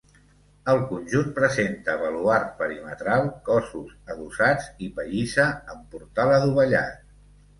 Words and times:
El 0.71 0.79
conjunt 0.91 1.27
presenta 1.35 1.97
baluard 2.03 2.47
perimetral, 2.61 3.29
cossos 3.49 3.93
adossats 4.15 4.69
i 4.87 4.89
pallissa 4.97 5.45
amb 5.75 5.85
portal 5.97 6.33
adovellat. 6.39 7.07